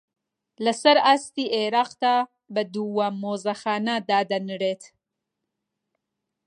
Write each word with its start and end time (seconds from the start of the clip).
لەسەر 0.65 0.97
ئاستی 1.05 1.51
عێراقدا 1.55 2.15
بە 2.53 2.61
دووەم 2.73 3.15
مۆزەخانە 3.23 3.95
دادەنرێت 4.09 4.83